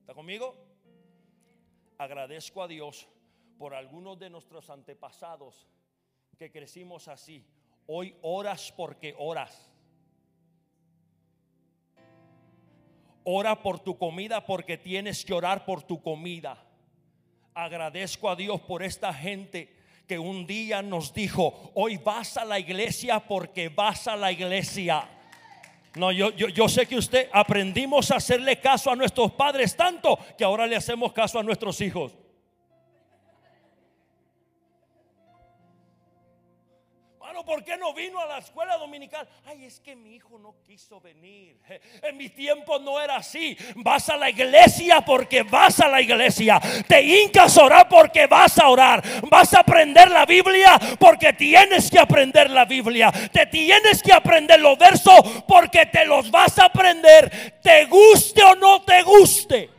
¿Está 0.00 0.12
conmigo? 0.12 0.54
Agradezco 1.96 2.62
a 2.62 2.68
Dios 2.68 3.08
por 3.56 3.72
algunos 3.72 4.18
de 4.18 4.28
nuestros 4.28 4.68
antepasados 4.68 5.66
que 6.36 6.52
crecimos 6.52 7.08
así. 7.08 7.42
Hoy 7.86 8.14
oras 8.20 8.70
porque 8.70 9.14
oras. 9.16 9.72
Ora 13.28 13.60
por 13.60 13.80
tu 13.80 13.98
comida 13.98 14.46
porque 14.46 14.78
tienes 14.78 15.24
que 15.24 15.34
orar 15.34 15.64
por 15.64 15.82
tu 15.82 16.00
comida. 16.00 16.62
Agradezco 17.54 18.30
a 18.30 18.36
Dios 18.36 18.60
por 18.60 18.84
esta 18.84 19.12
gente 19.12 19.74
que 20.06 20.16
un 20.16 20.46
día 20.46 20.80
nos 20.80 21.12
dijo, 21.12 21.72
hoy 21.74 21.96
vas 21.96 22.36
a 22.36 22.44
la 22.44 22.60
iglesia 22.60 23.18
porque 23.18 23.68
vas 23.68 24.06
a 24.06 24.14
la 24.14 24.30
iglesia. 24.30 25.08
No, 25.96 26.12
yo, 26.12 26.30
yo, 26.36 26.46
yo, 26.50 26.68
sé 26.68 26.86
que 26.86 26.96
usted 26.96 27.28
aprendimos 27.32 28.12
a 28.12 28.16
hacerle 28.18 28.60
caso 28.60 28.92
a 28.92 28.96
nuestros 28.96 29.32
padres 29.32 29.76
tanto 29.76 30.16
que 30.38 30.44
ahora 30.44 30.64
le 30.68 30.76
hacemos 30.76 31.12
caso 31.12 31.40
a 31.40 31.42
nuestros 31.42 31.80
hijos. 31.80 32.12
¿Por 37.46 37.64
qué 37.64 37.76
no 37.78 37.94
vino 37.94 38.20
a 38.20 38.26
la 38.26 38.38
escuela 38.38 38.76
dominical? 38.76 39.26
Ay, 39.46 39.64
es 39.64 39.80
que 39.80 39.94
mi 39.94 40.16
hijo 40.16 40.38
no 40.38 40.56
quiso 40.66 41.00
venir. 41.00 41.56
En 42.02 42.16
mi 42.16 42.28
tiempo 42.28 42.78
no 42.78 43.00
era 43.00 43.16
así. 43.16 43.56
Vas 43.76 44.10
a 44.10 44.16
la 44.16 44.28
iglesia 44.28 45.00
porque 45.00 45.44
vas 45.44 45.80
a 45.80 45.88
la 45.88 46.02
iglesia. 46.02 46.60
Te 46.86 47.00
hincas 47.00 47.56
a 47.56 47.64
orar 47.64 47.88
porque 47.88 48.26
vas 48.26 48.58
a 48.58 48.68
orar. 48.68 49.02
Vas 49.30 49.54
a 49.54 49.60
aprender 49.60 50.10
la 50.10 50.26
Biblia 50.26 50.78
porque 50.98 51.32
tienes 51.32 51.90
que 51.90 51.98
aprender 51.98 52.50
la 52.50 52.64
Biblia. 52.64 53.12
Te 53.32 53.46
tienes 53.46 54.02
que 54.02 54.12
aprender 54.12 54.60
los 54.60 54.76
versos 54.76 55.44
porque 55.46 55.86
te 55.86 56.04
los 56.04 56.30
vas 56.30 56.58
a 56.58 56.66
aprender. 56.66 57.58
Te 57.62 57.86
guste 57.86 58.42
o 58.42 58.56
no 58.56 58.82
te 58.82 59.02
guste. 59.02 59.75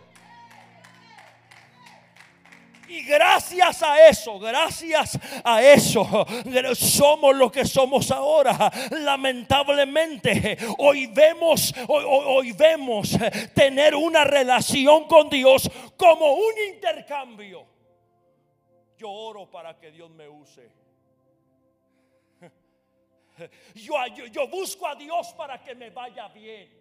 Y 2.87 3.03
gracias 3.03 3.83
a 3.83 4.07
eso, 4.07 4.39
gracias 4.39 5.19
a 5.43 5.61
eso, 5.61 6.25
somos 6.75 7.35
lo 7.35 7.51
que 7.51 7.65
somos 7.65 8.11
ahora. 8.11 8.71
Lamentablemente, 8.91 10.57
hoy 10.77 11.07
vemos, 11.07 11.73
hoy, 11.87 12.53
vemos 12.53 13.17
tener 13.53 13.93
una 13.93 14.23
relación 14.23 15.05
con 15.05 15.29
Dios 15.29 15.69
como 15.97 16.33
un 16.33 16.53
intercambio. 16.73 17.65
Yo 18.97 19.11
oro 19.11 19.49
para 19.51 19.77
que 19.77 19.91
Dios 19.91 20.09
me 20.11 20.29
use. 20.29 20.71
Yo, 23.75 24.47
busco 24.47 24.87
a 24.87 24.95
Dios 24.95 25.33
para 25.33 25.61
que 25.61 25.75
me 25.75 25.89
vaya 25.89 26.27
bien. 26.29 26.76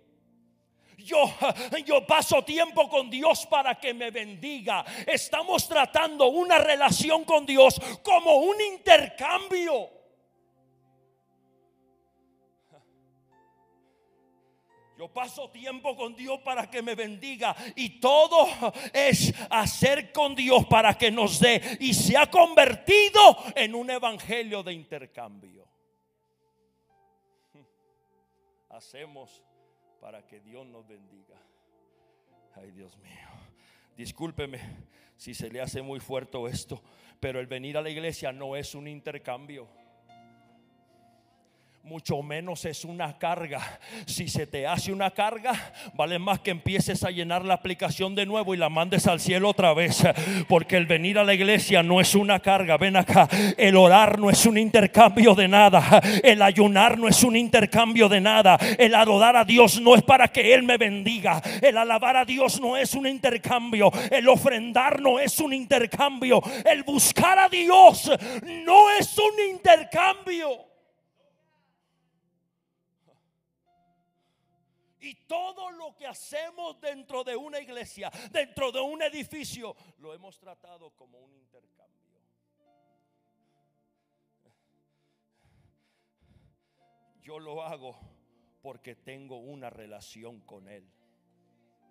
Yo, 0.99 1.25
yo 1.85 2.07
paso 2.07 2.43
tiempo 2.43 2.89
con 2.89 3.11
Dios 3.11 3.47
para 3.47 3.75
que 3.75 3.93
me 3.93 4.11
bendiga. 4.11 4.85
Estamos 5.07 5.69
tratando 5.69 6.29
una 6.29 6.59
relación 6.59 7.25
con 7.25 7.45
Dios 7.45 7.81
como 8.03 8.37
un 8.37 8.61
intercambio. 8.61 9.91
Yo 14.99 15.13
paso 15.13 15.51
tiempo 15.51 15.95
con 15.95 16.17
Dios 16.17 16.41
para 16.41 16.71
que 16.71 16.81
me 16.81 16.95
bendiga 16.95 17.55
y 17.75 18.01
todo 18.01 18.49
es 18.95 19.35
hacer 19.51 20.11
con 20.11 20.35
Dios 20.35 20.65
para 20.67 20.97
que 20.97 21.11
nos 21.11 21.39
dé 21.39 21.61
y 21.81 21.93
se 21.93 22.17
ha 22.17 22.31
convertido 22.31 23.37
en 23.55 23.75
un 23.75 23.91
evangelio 23.91 24.63
de 24.63 24.73
intercambio. 24.73 25.69
Hacemos 28.71 29.43
para 30.01 30.27
que 30.27 30.41
Dios 30.41 30.67
nos 30.67 30.87
bendiga. 30.87 31.37
Ay, 32.55 32.71
Dios 32.71 32.97
mío. 32.99 33.29
Discúlpeme 33.97 34.61
si 35.17 35.35
se 35.35 35.51
le 35.51 35.61
hace 35.61 35.83
muy 35.83 36.01
fuerte 36.01 36.39
esto, 36.51 36.83
pero 37.21 37.41
el 37.41 37.47
venir 37.47 37.79
a 37.79 37.83
la 37.83 37.91
iglesia 37.91 38.33
no 38.33 38.57
es 38.57 38.75
un 38.75 38.87
intercambio 38.89 39.69
mucho 41.87 42.21
menos 42.21 42.65
es 42.65 42.85
una 42.85 43.17
carga. 43.17 43.79
Si 44.07 44.27
se 44.27 44.49
te 44.49 44.67
hace 44.67 44.93
una 44.93 45.13
carga, 45.13 45.73
vale 45.95 46.19
más 46.19 46.41
que 46.41 46.51
empieces 46.51 47.05
a 47.05 47.13
llenar 47.13 47.45
la 47.45 47.55
aplicación 47.55 48.17
de 48.17 48.27
nuevo 48.27 48.55
y 48.55 48.57
la 48.57 48.69
mandes 48.69 49.07
al 49.07 49.21
cielo 49.21 49.51
otra 49.51 49.73
vez. 49.73 50.03
Porque 50.49 50.77
el 50.77 50.87
venir 50.87 51.17
a 51.17 51.23
la 51.25 51.35
iglesia 51.35 51.85
no 51.85 52.01
es 52.01 52.17
una 52.17 52.41
carga. 52.41 52.77
Ven 52.77 52.97
acá, 52.97 53.29
el 53.57 53.77
orar 53.77 54.19
no 54.19 54.31
es 54.31 54.45
un 54.47 54.59
intercambio 54.59 55.35
de 55.37 55.47
nada. 55.47 56.01
El 56.25 56.43
ayunar 56.43 56.99
no 56.99 57.07
es 57.07 57.23
un 57.23 57.37
intercambio 57.37 58.09
de 58.09 58.21
nada. 58.21 58.59
El 58.79 58.93
adorar 58.95 59.37
a 59.37 59.45
Dios 59.45 59.81
no 59.81 59.95
es 59.95 60.03
para 60.03 60.27
que 60.27 60.55
Él 60.55 60.65
me 60.65 60.79
bendiga. 60.79 61.41
El 61.63 61.79
alabar 61.79 62.17
a 62.17 62.25
Dios 62.25 62.61
no 62.61 62.77
es 62.77 62.95
un 62.95 63.07
intercambio. 63.07 63.93
El 64.11 64.29
ofrendar 64.29 65.01
no 65.01 65.21
es 65.21 65.39
un 65.39 65.53
intercambio. 65.53 66.43
El 66.65 66.83
buscar 66.83 67.39
a 67.39 67.49
Dios 67.49 68.11
no 68.43 68.91
es 68.99 69.17
un 69.19 69.55
intercambio. 69.55 70.76
Y 75.01 75.15
todo 75.27 75.71
lo 75.71 75.95
que 75.95 76.07
hacemos 76.07 76.81
dentro 76.81 77.23
de 77.23 77.37
una 77.37 77.61
iglesia, 77.61 78.11
dentro 78.31 78.73
de 78.73 78.81
un 78.81 79.03
edificio, 79.03 79.77
lo 79.99 80.15
hemos 80.15 80.39
tratado 80.39 80.91
como 80.91 81.19
un 81.19 81.35
intercambio. 81.35 81.77
Yo 87.21 87.41
lo 87.41 87.63
hago 87.63 87.99
porque 88.63 88.95
tengo 88.95 89.39
una 89.39 89.69
relación 89.69 90.41
con 90.41 90.69
Él. 90.69 90.89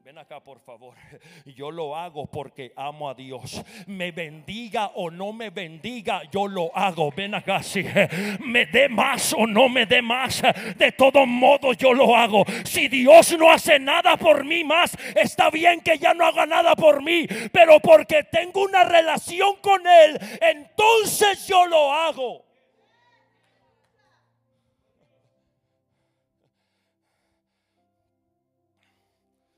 Ven 0.05 0.19
acá, 0.19 0.39
por 0.39 0.59
favor. 0.59 0.93
Yo 1.57 1.71
lo 1.71 1.95
hago 1.95 2.27
porque 2.27 2.71
amo 2.75 3.09
a 3.09 3.15
Dios. 3.15 3.63
Me 3.87 4.11
bendiga 4.11 4.91
o 4.93 5.09
no 5.09 5.33
me 5.33 5.49
bendiga, 5.49 6.21
yo 6.31 6.47
lo 6.47 6.69
hago. 6.77 7.11
Ven 7.11 7.33
acá, 7.33 7.63
si 7.63 7.83
me 8.45 8.67
dé 8.67 8.87
más 8.87 9.33
o 9.33 9.47
no 9.47 9.67
me 9.67 9.87
dé 9.87 10.03
más. 10.03 10.43
De 10.77 10.91
todos 10.91 11.27
modos, 11.27 11.75
yo 11.77 11.91
lo 11.91 12.15
hago. 12.15 12.45
Si 12.65 12.87
Dios 12.87 13.35
no 13.35 13.51
hace 13.51 13.79
nada 13.79 14.15
por 14.15 14.43
mí 14.45 14.63
más, 14.63 14.95
está 15.15 15.49
bien 15.49 15.81
que 15.81 15.97
ya 15.97 16.13
no 16.13 16.23
haga 16.23 16.45
nada 16.45 16.75
por 16.75 17.01
mí. 17.01 17.25
Pero 17.51 17.79
porque 17.79 18.21
tengo 18.25 18.61
una 18.61 18.83
relación 18.83 19.55
con 19.59 19.87
Él, 19.87 20.19
entonces 20.39 21.47
yo 21.47 21.65
lo 21.65 21.91
hago. 21.91 22.44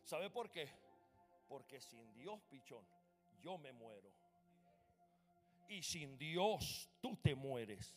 ¿Sabe 0.07 0.29
por 0.29 0.49
qué? 0.49 0.69
Porque 1.49 1.81
sin 1.81 2.13
Dios, 2.13 2.39
pichón, 2.49 2.81
yo 3.43 3.57
me 3.57 3.73
muero. 3.73 4.09
Y 5.67 5.83
sin 5.83 6.17
Dios, 6.17 6.89
tú 7.01 7.17
te 7.17 7.35
mueres. 7.35 7.93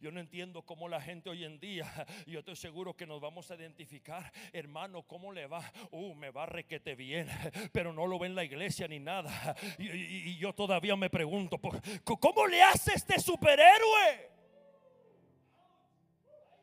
Yo 0.00 0.10
no 0.10 0.20
entiendo 0.20 0.62
cómo 0.62 0.88
la 0.88 1.02
gente 1.02 1.28
hoy 1.28 1.44
en 1.44 1.60
día, 1.60 1.84
yo 2.26 2.38
estoy 2.38 2.56
seguro 2.56 2.96
que 2.96 3.06
nos 3.06 3.20
vamos 3.20 3.50
a 3.50 3.56
identificar, 3.56 4.32
hermano, 4.54 5.02
¿cómo 5.02 5.32
le 5.32 5.46
va? 5.46 5.70
Uh, 5.90 6.14
me 6.14 6.30
va 6.30 6.46
requete 6.46 6.94
bien, 6.94 7.28
pero 7.72 7.92
no 7.92 8.06
lo 8.06 8.18
ve 8.18 8.28
en 8.28 8.34
la 8.34 8.44
iglesia 8.44 8.88
ni 8.88 9.00
nada. 9.00 9.54
Y, 9.78 9.90
y 9.90 10.38
yo 10.38 10.54
todavía 10.54 10.96
me 10.96 11.10
pregunto, 11.10 11.60
¿cómo 12.04 12.46
le 12.46 12.62
hace 12.62 12.94
este 12.94 13.20
superhéroe? 13.20 14.30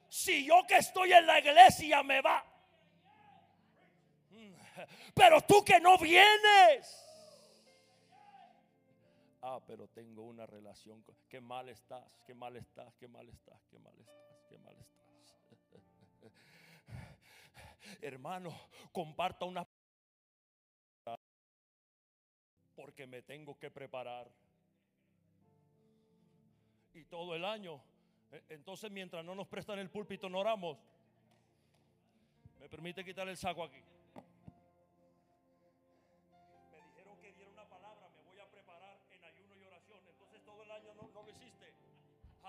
Si 0.09 0.43
yo 0.43 0.65
que 0.67 0.77
estoy 0.77 1.13
en 1.13 1.27
la 1.27 1.39
iglesia 1.39 2.01
me 2.01 2.19
va 2.21 2.50
pero 5.13 5.41
tú 5.41 5.63
que 5.63 5.79
no 5.79 5.97
vienes. 5.97 7.07
Ah, 9.41 9.59
pero 9.65 9.87
tengo 9.87 10.23
una 10.23 10.45
relación 10.45 11.01
con... 11.01 11.15
Qué 11.27 11.41
mal 11.41 11.67
estás, 11.69 12.21
qué 12.25 12.35
mal 12.35 12.55
estás, 12.55 12.93
qué 12.95 13.07
mal 13.07 13.27
estás, 13.27 13.59
qué 13.69 13.79
mal 13.79 13.99
estás, 13.99 14.45
qué 14.47 14.57
mal 14.59 14.75
estás. 14.77 14.91
Hermano, 18.01 18.51
comparta 18.91 19.45
una... 19.45 19.67
Porque 22.75 23.07
me 23.07 23.23
tengo 23.23 23.57
que 23.57 23.71
preparar. 23.71 24.31
Y 26.93 27.03
todo 27.05 27.35
el 27.35 27.43
año. 27.43 27.81
E, 28.31 28.43
entonces 28.49 28.91
mientras 28.91 29.25
no 29.25 29.33
nos 29.33 29.47
prestan 29.47 29.79
el 29.79 29.89
púlpito 29.89 30.29
no 30.29 30.39
oramos. 30.39 30.77
¿Me 32.59 32.69
permite 32.69 33.03
quitar 33.03 33.27
el 33.27 33.37
saco 33.37 33.63
aquí? 33.63 33.81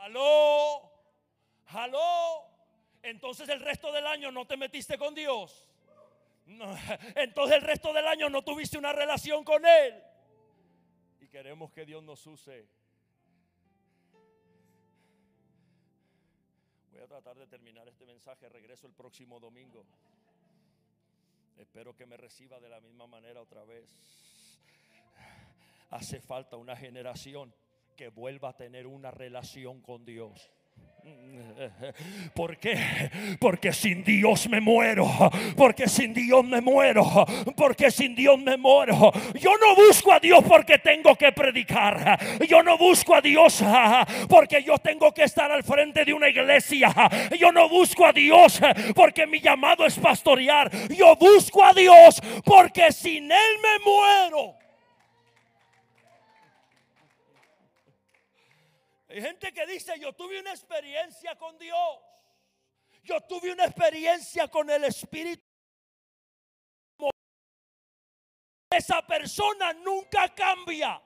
Aló, 0.02 0.90
aló. 1.66 2.44
Entonces 3.02 3.48
el 3.48 3.60
resto 3.60 3.92
del 3.92 4.04
año 4.04 4.32
no 4.32 4.44
te 4.48 4.56
metiste 4.56 4.98
con 4.98 5.14
Dios. 5.14 5.68
Entonces 7.14 7.56
el 7.56 7.62
resto 7.62 7.92
del 7.92 8.08
año 8.08 8.28
no 8.28 8.42
tuviste 8.42 8.76
una 8.76 8.92
relación 8.92 9.44
con 9.44 9.64
Él. 9.64 10.02
Y 11.20 11.28
queremos 11.28 11.70
que 11.70 11.86
Dios 11.86 12.02
nos 12.02 12.26
use. 12.26 12.66
Voy 16.90 17.00
a 17.00 17.06
tratar 17.06 17.36
de 17.36 17.46
terminar 17.46 17.86
este 17.86 18.04
mensaje. 18.04 18.48
Regreso 18.48 18.88
el 18.88 18.94
próximo 18.94 19.38
domingo. 19.38 19.84
Espero 21.58 21.94
que 21.94 22.06
me 22.06 22.16
reciba 22.16 22.58
de 22.58 22.68
la 22.68 22.80
misma 22.80 23.06
manera 23.06 23.40
otra 23.40 23.64
vez. 23.64 23.88
Hace 25.90 26.20
falta 26.20 26.56
una 26.56 26.74
generación 26.74 27.54
que 27.96 28.08
vuelva 28.08 28.50
a 28.50 28.56
tener 28.56 28.86
una 28.86 29.10
relación 29.10 29.80
con 29.80 30.04
Dios. 30.04 30.50
¿Por 32.34 32.58
qué? 32.58 32.78
Porque 33.40 33.72
sin 33.72 34.04
Dios 34.04 34.48
me 34.48 34.60
muero. 34.60 35.08
Porque 35.56 35.88
sin 35.88 36.14
Dios 36.14 36.44
me 36.44 36.60
muero. 36.60 37.04
Porque 37.56 37.90
sin 37.90 38.14
Dios 38.14 38.38
me 38.38 38.56
muero. 38.56 39.10
Yo 39.34 39.56
no 39.58 39.74
busco 39.74 40.12
a 40.12 40.20
Dios 40.20 40.44
porque 40.46 40.78
tengo 40.78 41.16
que 41.16 41.32
predicar. 41.32 42.18
Yo 42.46 42.62
no 42.62 42.78
busco 42.78 43.16
a 43.16 43.20
Dios 43.20 43.62
porque 44.28 44.62
yo 44.62 44.78
tengo 44.78 45.12
que 45.12 45.24
estar 45.24 45.50
al 45.50 45.64
frente 45.64 46.04
de 46.04 46.12
una 46.12 46.28
iglesia. 46.28 46.92
Yo 47.38 47.50
no 47.50 47.68
busco 47.68 48.06
a 48.06 48.12
Dios 48.12 48.60
porque 48.94 49.26
mi 49.26 49.40
llamado 49.40 49.84
es 49.84 49.98
pastorear. 49.98 50.70
Yo 50.88 51.16
busco 51.16 51.64
a 51.64 51.72
Dios 51.72 52.20
porque 52.44 52.92
sin 52.92 53.24
Él 53.24 53.58
me 53.60 53.84
muero. 53.84 54.61
Hay 59.12 59.20
gente 59.20 59.52
que 59.52 59.66
dice, 59.66 60.00
yo 60.00 60.14
tuve 60.14 60.40
una 60.40 60.52
experiencia 60.52 61.36
con 61.36 61.58
Dios. 61.58 61.98
Yo 63.02 63.20
tuve 63.20 63.52
una 63.52 63.66
experiencia 63.66 64.48
con 64.48 64.70
el 64.70 64.84
Espíritu. 64.84 65.42
Esa 68.70 69.06
persona 69.06 69.74
nunca 69.74 70.34
cambia. 70.34 71.02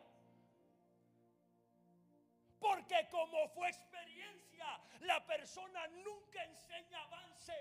Porque 2.60 3.08
como 3.10 3.48
fue 3.48 3.70
experiencia, 3.70 4.66
la 5.00 5.26
persona 5.26 5.88
nunca 5.88 6.44
enseña 6.44 7.02
avance. 7.02 7.54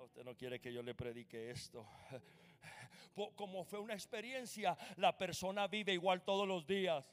Usted 0.00 0.22
no 0.22 0.36
quiere 0.36 0.60
que 0.60 0.70
yo 0.70 0.82
le 0.82 0.94
predique 0.94 1.50
esto 1.50 1.86
como 3.34 3.64
fue 3.64 3.78
una 3.78 3.94
experiencia, 3.94 4.76
la 4.96 5.16
persona 5.16 5.66
vive 5.66 5.92
igual 5.92 6.22
todos 6.22 6.46
los 6.46 6.66
días. 6.66 7.04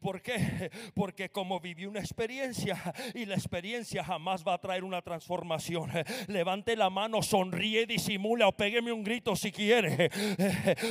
¿Por 0.00 0.20
qué? 0.22 0.70
Porque 0.94 1.30
como 1.30 1.60
viví 1.60 1.86
una 1.86 2.00
experiencia 2.00 2.76
y 3.14 3.26
la 3.26 3.34
experiencia 3.34 4.02
jamás 4.02 4.42
va 4.46 4.54
a 4.54 4.60
traer 4.60 4.84
una 4.84 5.02
transformación. 5.02 5.90
Levante 6.28 6.74
la 6.76 6.90
mano, 6.90 7.22
sonríe, 7.22 7.86
disimula 7.86 8.48
o 8.48 8.52
pégueme 8.52 8.92
un 8.92 9.04
grito 9.04 9.36
si 9.36 9.52
quiere. 9.52 10.10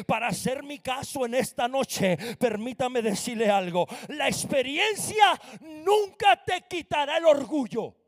Para 0.08 0.28
hacer 0.28 0.64
mi 0.64 0.80
caso 0.80 1.26
en 1.26 1.36
esta 1.36 1.68
noche, 1.68 2.18
permítame 2.40 3.02
decirle 3.02 3.50
algo. 3.50 3.88
La 4.10 4.28
experiencia 4.28 5.40
nunca 5.62 6.42
te 6.44 6.62
quitará 6.70 7.18
el 7.18 7.26
orgullo. 7.26 8.01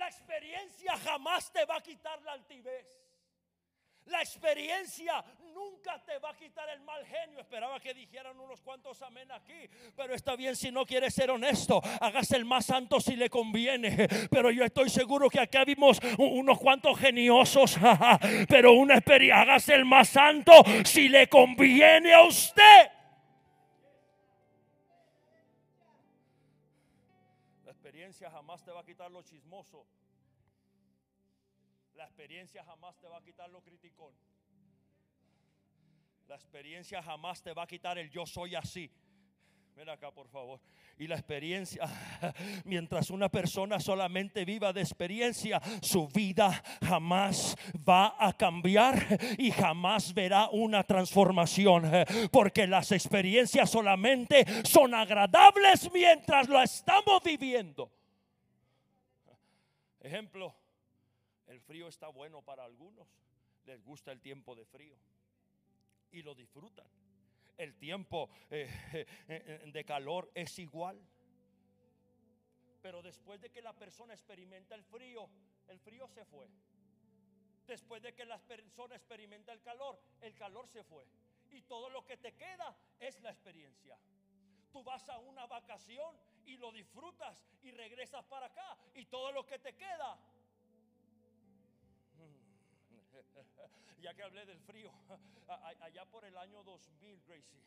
La 0.00 0.08
experiencia 0.08 0.96
jamás 0.96 1.52
te 1.52 1.62
va 1.66 1.76
a 1.76 1.82
quitar 1.82 2.22
la 2.22 2.32
altivez. 2.32 2.86
La 4.06 4.22
experiencia 4.22 5.22
nunca 5.52 6.02
te 6.02 6.18
va 6.18 6.30
a 6.30 6.34
quitar 6.34 6.66
el 6.70 6.80
mal 6.80 7.04
genio. 7.04 7.38
Esperaba 7.38 7.78
que 7.78 7.92
dijeran 7.92 8.40
unos 8.40 8.62
cuantos 8.62 9.02
amén 9.02 9.30
aquí. 9.30 9.68
Pero 9.94 10.14
está 10.14 10.36
bien 10.36 10.56
si 10.56 10.72
no 10.72 10.86
quieres 10.86 11.12
ser 11.12 11.30
honesto. 11.30 11.82
Hágase 12.00 12.36
el 12.36 12.46
más 12.46 12.64
santo 12.64 12.98
si 12.98 13.14
le 13.14 13.28
conviene. 13.28 14.08
Pero 14.30 14.50
yo 14.50 14.64
estoy 14.64 14.88
seguro 14.88 15.28
que 15.28 15.38
acá 15.38 15.66
vimos 15.66 16.00
unos 16.16 16.58
cuantos 16.58 16.98
geniosos. 16.98 17.76
Pero 18.48 18.72
una 18.72 18.94
experiencia. 18.94 19.42
Hágase 19.42 19.74
el 19.74 19.84
más 19.84 20.08
santo 20.08 20.52
si 20.82 21.10
le 21.10 21.28
conviene 21.28 22.14
a 22.14 22.22
usted. 22.22 22.99
Jamás 28.28 28.64
te 28.64 28.72
va 28.72 28.80
a 28.80 28.84
quitar 28.84 29.10
lo 29.10 29.22
chismoso. 29.22 29.86
La 31.94 32.04
experiencia 32.04 32.64
jamás 32.64 32.98
te 32.98 33.06
va 33.06 33.18
a 33.18 33.22
quitar 33.22 33.48
lo 33.50 33.62
criticón. 33.62 34.14
La 36.26 36.34
experiencia 36.34 37.02
jamás 37.02 37.42
te 37.42 37.52
va 37.52 37.62
a 37.62 37.66
quitar 37.66 37.98
el 37.98 38.10
yo 38.10 38.26
soy 38.26 38.54
así. 38.54 38.90
Ven 39.74 39.88
acá, 39.88 40.10
por 40.10 40.28
favor. 40.28 40.60
Y 40.98 41.06
la 41.06 41.14
experiencia, 41.14 41.82
mientras 42.64 43.10
una 43.10 43.28
persona 43.28 43.80
solamente 43.80 44.44
viva 44.44 44.72
de 44.72 44.82
experiencia, 44.82 45.60
su 45.80 46.06
vida 46.08 46.62
jamás 46.82 47.56
va 47.88 48.14
a 48.18 48.32
cambiar 48.32 49.18
y 49.38 49.50
jamás 49.50 50.12
verá 50.12 50.48
una 50.50 50.84
transformación. 50.84 51.90
Porque 52.30 52.66
las 52.66 52.92
experiencias 52.92 53.70
solamente 53.70 54.44
son 54.64 54.94
agradables 54.94 55.90
mientras 55.92 56.48
lo 56.48 56.60
estamos 56.62 57.22
viviendo. 57.22 57.90
Ejemplo, 60.00 60.54
el 61.46 61.60
frío 61.60 61.88
está 61.88 62.08
bueno 62.08 62.42
para 62.42 62.64
algunos. 62.64 63.06
Les 63.64 63.82
gusta 63.82 64.12
el 64.12 64.20
tiempo 64.20 64.54
de 64.54 64.64
frío 64.64 64.96
y 66.12 66.22
lo 66.22 66.34
disfrutan. 66.34 66.86
El 67.56 67.76
tiempo 67.76 68.30
eh, 68.50 68.68
eh, 68.92 69.06
eh, 69.28 69.70
de 69.70 69.84
calor 69.84 70.30
es 70.34 70.58
igual. 70.58 70.98
Pero 72.80 73.02
después 73.02 73.40
de 73.40 73.50
que 73.50 73.60
la 73.60 73.74
persona 73.74 74.14
experimenta 74.14 74.74
el 74.74 74.82
frío, 74.84 75.28
el 75.68 75.78
frío 75.78 76.08
se 76.08 76.24
fue. 76.24 76.48
Después 77.66 78.02
de 78.02 78.14
que 78.14 78.24
la 78.24 78.38
persona 78.38 78.96
experimenta 78.96 79.52
el 79.52 79.60
calor, 79.60 80.00
el 80.22 80.34
calor 80.34 80.66
se 80.66 80.82
fue. 80.82 81.04
Y 81.50 81.60
todo 81.62 81.90
lo 81.90 82.04
que 82.06 82.16
te 82.16 82.32
queda 82.32 82.74
es 82.98 83.20
la 83.20 83.30
experiencia. 83.30 83.98
Tú 84.72 84.82
vas 84.82 85.06
a 85.10 85.18
una 85.18 85.46
vacación 85.46 86.16
y 86.46 86.56
lo 86.56 86.72
disfrutas 86.72 87.44
y 87.62 87.70
regresas 87.70 88.24
para 88.24 88.46
acá 88.46 88.76
y 88.94 89.06
todo 89.06 89.32
lo 89.32 89.44
que 89.46 89.58
te 89.58 89.74
queda. 89.74 90.18
Ya 94.00 94.14
que 94.14 94.22
hablé 94.22 94.46
del 94.46 94.58
frío, 94.60 94.90
allá 95.80 96.06
por 96.06 96.24
el 96.24 96.34
año 96.38 96.62
2000, 96.62 97.22
Gracie, 97.26 97.60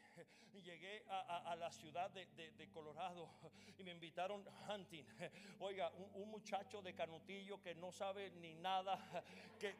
llegué 0.64 1.04
a, 1.08 1.56
la 1.56 1.72
ciudad 1.72 2.10
de, 2.10 2.70
Colorado 2.72 3.30
y 3.78 3.84
me 3.84 3.92
invitaron 3.92 4.44
hunting. 4.68 5.04
Oiga, 5.60 5.92
un, 6.16 6.32
muchacho 6.32 6.82
de 6.82 6.96
canutillo 6.96 7.62
que 7.62 7.76
no 7.76 7.92
sabe 7.92 8.32
ni 8.32 8.56
nada, 8.56 8.98
que 9.60 9.76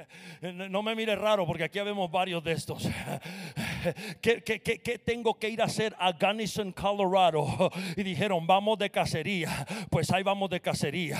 no 0.40 0.82
me 0.82 0.94
mire 0.94 1.16
raro 1.16 1.46
porque 1.46 1.64
aquí 1.64 1.80
vemos 1.80 2.10
varios 2.10 2.42
de 2.42 2.52
estos. 2.52 2.88
¿Qué, 4.20 5.00
tengo 5.04 5.34
que 5.34 5.48
ir 5.48 5.60
a 5.60 5.66
hacer 5.66 5.94
a 5.98 6.12
Gunnison, 6.12 6.72
Colorado? 6.72 7.70
Y 7.96 8.02
dijeron, 8.02 8.46
vamos 8.46 8.78
de 8.78 8.90
cacería. 8.90 9.66
Pues 9.90 10.10
ahí 10.10 10.22
vamos 10.22 10.48
de 10.50 10.60
cacería. 10.60 11.18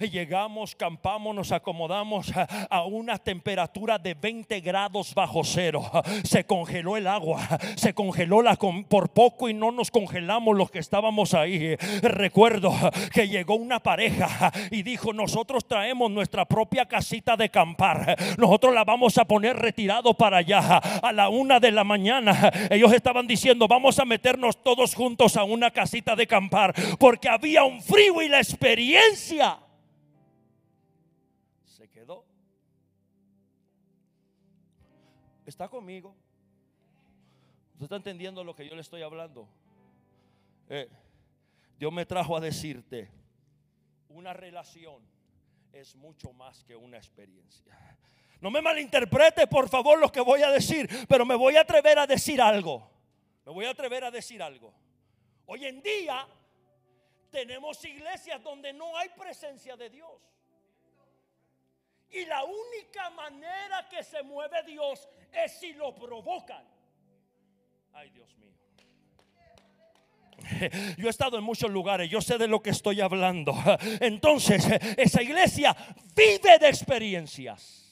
Llegamos, 0.00 0.74
campamos, 0.74 1.34
nos 1.34 1.52
acomodamos 1.52 2.32
a 2.70 2.84
una 2.84 3.18
temperatura 3.18 3.98
de 3.98 4.14
20 4.14 4.60
grados 4.60 5.14
bajo 5.14 5.42
cero. 5.44 5.90
Se 6.24 6.44
congeló 6.44 6.96
el 6.96 7.06
agua, 7.06 7.46
se 7.76 7.94
congeló 7.94 8.42
la 8.42 8.56
por 8.56 9.10
poco 9.10 9.48
y 9.48 9.54
no 9.54 9.70
nos 9.70 9.90
congelamos 9.90 10.56
los 10.56 10.70
que 10.70 10.80
estábamos 10.80 11.34
ahí. 11.34 11.76
Recuerdo 12.02 12.74
que 13.12 13.28
llegó 13.28 13.54
una 13.54 13.80
pareja 13.80 14.52
y 14.70 14.82
dijo, 14.82 15.12
nosotros 15.12 15.66
traemos 15.66 16.10
nuestra 16.10 16.44
propia 16.44 16.86
casita 16.86 17.37
de 17.38 17.48
campar. 17.48 18.16
Nosotros 18.36 18.74
la 18.74 18.84
vamos 18.84 19.16
a 19.16 19.24
poner 19.24 19.56
retirado 19.56 20.12
para 20.12 20.38
allá 20.38 20.78
a 20.78 21.12
la 21.12 21.30
una 21.30 21.58
de 21.58 21.72
la 21.72 21.84
mañana. 21.84 22.50
Ellos 22.70 22.92
estaban 22.92 23.26
diciendo, 23.26 23.66
vamos 23.66 23.98
a 23.98 24.04
meternos 24.04 24.62
todos 24.62 24.94
juntos 24.94 25.36
a 25.36 25.44
una 25.44 25.70
casita 25.70 26.14
de 26.14 26.26
campar 26.26 26.74
porque 26.98 27.28
había 27.28 27.64
un 27.64 27.80
frío 27.80 28.20
y 28.20 28.28
la 28.28 28.38
experiencia 28.38 29.58
se 31.64 31.88
quedó. 31.88 32.24
¿Está 35.46 35.68
conmigo? 35.68 36.14
¿Usted 37.74 37.84
está 37.84 37.96
entendiendo 37.96 38.42
lo 38.42 38.54
que 38.54 38.68
yo 38.68 38.74
le 38.74 38.80
estoy 38.80 39.02
hablando? 39.02 39.48
Eh, 40.68 40.88
Dios 41.78 41.92
me 41.92 42.04
trajo 42.04 42.36
a 42.36 42.40
decirte 42.40 43.08
una 44.08 44.32
relación 44.32 45.00
es 45.72 45.94
mucho 45.94 46.32
más 46.32 46.64
que 46.64 46.76
una 46.76 46.96
experiencia. 46.96 47.76
No 48.40 48.50
me 48.50 48.62
malinterprete, 48.62 49.46
por 49.46 49.68
favor, 49.68 49.98
lo 49.98 50.12
que 50.12 50.20
voy 50.20 50.42
a 50.42 50.50
decir, 50.50 50.88
pero 51.08 51.26
me 51.26 51.34
voy 51.34 51.56
a 51.56 51.62
atrever 51.62 51.98
a 51.98 52.06
decir 52.06 52.40
algo. 52.40 52.90
Me 53.44 53.52
voy 53.52 53.64
a 53.64 53.70
atrever 53.70 54.04
a 54.04 54.10
decir 54.10 54.42
algo. 54.42 54.72
Hoy 55.46 55.64
en 55.64 55.82
día 55.82 56.26
tenemos 57.30 57.84
iglesias 57.84 58.42
donde 58.42 58.72
no 58.72 58.96
hay 58.96 59.08
presencia 59.10 59.76
de 59.76 59.90
Dios. 59.90 60.22
Y 62.10 62.24
la 62.24 62.44
única 62.44 63.10
manera 63.10 63.88
que 63.88 64.02
se 64.02 64.22
mueve 64.22 64.62
Dios 64.64 65.08
es 65.32 65.58
si 65.58 65.72
lo 65.74 65.94
provocan. 65.94 66.66
Ay, 67.92 68.10
Dios 68.10 68.34
mío. 68.36 68.57
Yo 70.96 71.06
he 71.06 71.10
estado 71.10 71.38
en 71.38 71.44
muchos 71.44 71.70
lugares, 71.70 72.10
yo 72.10 72.20
sé 72.20 72.38
de 72.38 72.48
lo 72.48 72.60
que 72.62 72.70
estoy 72.70 73.00
hablando. 73.00 73.54
Entonces, 74.00 74.66
esa 74.96 75.22
iglesia 75.22 75.76
vive 76.14 76.58
de 76.58 76.68
experiencias. 76.68 77.87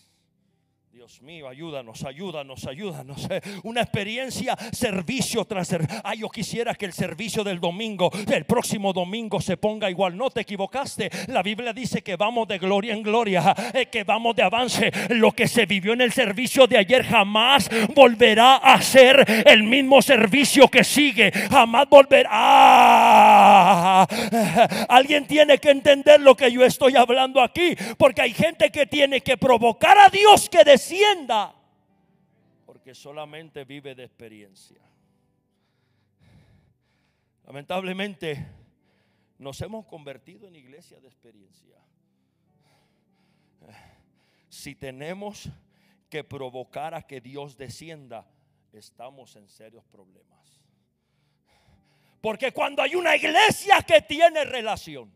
Dios 1.07 1.23
mío, 1.23 1.49
ayúdanos, 1.49 2.05
ayúdanos, 2.05 2.67
ayúdanos. 2.67 3.29
Una 3.63 3.83
experiencia 3.83 4.57
servicio 4.73 5.45
tras 5.45 5.69
servicio. 5.69 6.01
Ay, 6.03 6.19
yo 6.19 6.29
quisiera 6.29 6.75
que 6.75 6.85
el 6.85 6.93
servicio 6.93 7.45
del 7.45 7.61
domingo, 7.61 8.11
el 8.29 8.45
próximo 8.45 8.93
domingo 8.93 9.41
se 9.41 9.57
ponga 9.57 9.89
igual. 9.89 10.17
No 10.17 10.31
te 10.31 10.41
equivocaste. 10.41 11.09
La 11.29 11.45
Biblia 11.45 11.73
dice 11.73 12.03
que 12.03 12.17
vamos 12.17 12.49
de 12.49 12.59
gloria 12.59 12.93
en 12.93 13.05
gloria, 13.05 13.55
eh, 13.73 13.87
que 13.87 14.03
vamos 14.03 14.35
de 14.35 14.43
avance. 14.43 14.91
Lo 15.11 15.31
que 15.31 15.47
se 15.47 15.65
vivió 15.65 15.93
en 15.93 16.01
el 16.01 16.11
servicio 16.11 16.67
de 16.67 16.79
ayer 16.79 17.05
jamás 17.05 17.71
volverá 17.95 18.57
a 18.57 18.83
ser 18.83 19.25
el 19.47 19.63
mismo 19.63 20.03
servicio 20.03 20.67
que 20.67 20.83
sigue. 20.83 21.31
Jamás 21.31 21.89
volverá. 21.89 22.33
Alguien 24.89 25.25
tiene 25.29 25.59
que 25.59 25.71
entender 25.71 26.21
lo 26.21 26.37
que 26.37 26.51
yo 26.51 26.65
estoy 26.65 26.97
hablando 26.97 27.41
aquí, 27.41 27.77
porque 27.97 28.23
hay 28.23 28.33
gente 28.33 28.73
que 28.73 28.87
tiene 28.87 29.21
que 29.21 29.37
provocar 29.37 29.97
a 29.99 30.09
Dios 30.09 30.49
que 30.49 30.65
descienda, 30.97 31.55
porque 32.65 32.95
solamente 32.95 33.65
vive 33.65 33.95
de 33.95 34.05
experiencia. 34.05 34.81
Lamentablemente 37.45 38.47
nos 39.39 39.61
hemos 39.61 39.87
convertido 39.87 40.49
en 40.49 40.57
iglesia 40.57 40.99
de 41.01 41.09
experiencia. 41.09 41.77
Si 44.49 44.75
tenemos 44.75 45.49
que 46.09 46.25
provocar 46.25 46.95
a 46.95 47.03
que 47.03 47.21
Dios 47.21 47.57
descienda, 47.57 48.27
estamos 48.73 49.37
en 49.37 49.49
serios 49.49 49.85
problemas. 49.85 50.61
Porque 52.21 52.53
cuando 52.53 52.83
hay 52.83 52.95
una 52.95 53.15
iglesia 53.15 53.83
que 53.83 54.01
tiene 54.03 54.45
relación, 54.45 55.16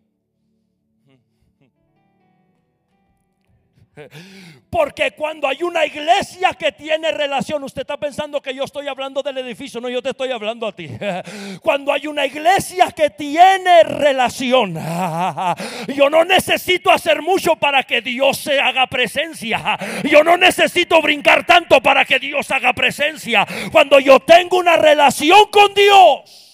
Porque 4.70 5.12
cuando 5.12 5.48
hay 5.48 5.62
una 5.62 5.84
iglesia 5.84 6.50
que 6.58 6.72
tiene 6.72 7.10
relación, 7.10 7.64
usted 7.64 7.82
está 7.82 7.96
pensando 7.96 8.40
que 8.40 8.54
yo 8.54 8.64
estoy 8.64 8.86
hablando 8.86 9.22
del 9.22 9.38
edificio, 9.38 9.80
no, 9.80 9.88
yo 9.88 10.00
te 10.00 10.10
estoy 10.10 10.30
hablando 10.30 10.66
a 10.66 10.72
ti. 10.72 10.88
Cuando 11.60 11.92
hay 11.92 12.06
una 12.06 12.24
iglesia 12.24 12.92
que 12.92 13.10
tiene 13.10 13.82
relación, 13.82 14.74
yo 15.94 16.08
no 16.08 16.24
necesito 16.24 16.90
hacer 16.90 17.20
mucho 17.20 17.56
para 17.56 17.82
que 17.82 18.00
Dios 18.00 18.38
se 18.38 18.60
haga 18.60 18.86
presencia. 18.86 19.78
Yo 20.04 20.22
no 20.22 20.36
necesito 20.36 21.02
brincar 21.02 21.44
tanto 21.44 21.80
para 21.80 22.04
que 22.04 22.18
Dios 22.18 22.50
haga 22.50 22.72
presencia. 22.72 23.46
Cuando 23.72 23.98
yo 23.98 24.20
tengo 24.20 24.58
una 24.58 24.76
relación 24.76 25.46
con 25.50 25.74
Dios 25.74 26.49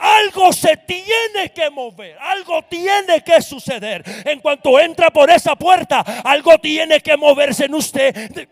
algo 0.00 0.52
se 0.52 0.76
tiene 0.78 1.52
que 1.54 1.68
mover, 1.70 2.18
algo 2.18 2.62
tiene 2.64 3.22
que 3.22 3.42
suceder. 3.42 4.02
En 4.24 4.40
cuanto 4.40 4.80
entra 4.80 5.10
por 5.10 5.30
esa 5.30 5.54
puerta, 5.54 6.00
algo 6.24 6.58
tiene 6.58 7.00
que 7.00 7.16
moverse 7.16 7.66
en 7.66 7.74
usted. 7.74 8.48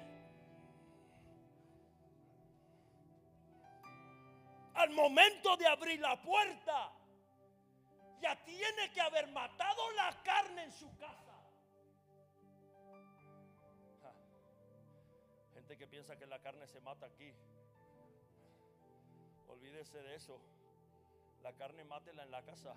Al 4.74 4.90
momento 4.90 5.56
de 5.56 5.66
abrir 5.66 5.98
la 6.00 6.20
puerta, 6.20 6.92
ya 8.20 8.36
tiene 8.44 8.92
que 8.92 9.00
haber 9.00 9.28
matado 9.28 9.90
la 9.92 10.22
carne 10.22 10.64
en 10.64 10.72
su 10.72 10.94
casa. 10.98 11.34
Gente 15.54 15.78
que 15.78 15.86
piensa 15.86 16.16
que 16.16 16.26
la 16.26 16.38
carne 16.40 16.66
se 16.66 16.80
mata 16.80 17.06
aquí. 17.06 17.32
Olvídese 19.48 19.98
de 20.02 20.14
eso 20.14 20.38
la 21.42 21.52
carne 21.52 21.84
mátela 21.84 22.22
en 22.22 22.30
la 22.30 22.42
casa. 22.42 22.74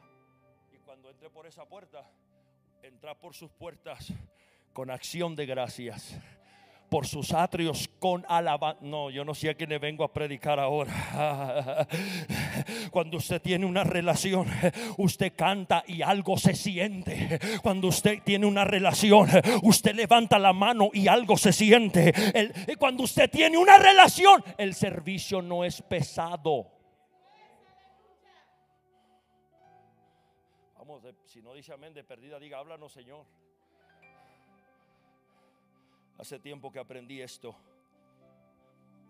Y 0.71 0.77
cuando 0.79 1.09
entre 1.09 1.29
por 1.29 1.45
esa 1.47 1.65
puerta, 1.65 2.09
entra 2.83 3.15
por 3.15 3.33
sus 3.33 3.51
puertas 3.51 4.13
con 4.73 4.89
acción 4.89 5.35
de 5.35 5.45
gracias. 5.45 6.15
Por 6.89 7.07
sus 7.07 7.31
atrios 7.31 7.89
con 7.99 8.25
alabanza. 8.27 8.81
No, 8.81 9.09
yo 9.09 9.23
no 9.23 9.33
sé 9.33 9.49
a 9.49 9.53
quién 9.53 9.69
le 9.69 9.79
vengo 9.79 10.03
a 10.03 10.11
predicar 10.11 10.59
ahora. 10.59 11.87
Cuando 12.91 13.15
usted 13.15 13.41
tiene 13.41 13.65
una 13.65 13.85
relación, 13.85 14.45
usted 14.97 15.31
canta 15.33 15.85
y 15.87 16.01
algo 16.01 16.37
se 16.37 16.53
siente. 16.53 17.39
Cuando 17.61 17.87
usted 17.87 18.21
tiene 18.23 18.45
una 18.45 18.65
relación, 18.65 19.29
usted 19.63 19.95
levanta 19.95 20.37
la 20.37 20.51
mano 20.51 20.89
y 20.93 21.07
algo 21.07 21.37
se 21.37 21.53
siente. 21.53 22.13
cuando 22.77 23.03
usted 23.03 23.29
tiene 23.29 23.57
una 23.57 23.77
relación, 23.77 24.43
el 24.57 24.73
servicio 24.73 25.41
no 25.41 25.63
es 25.63 25.81
pesado. 25.81 26.80
Si 31.31 31.41
no 31.41 31.53
dice 31.53 31.71
amén 31.71 31.93
de 31.93 32.03
perdida, 32.03 32.37
diga, 32.39 32.57
háblanos 32.57 32.91
Señor. 32.91 33.25
Hace 36.17 36.39
tiempo 36.39 36.73
que 36.73 36.79
aprendí 36.79 37.21
esto. 37.21 37.55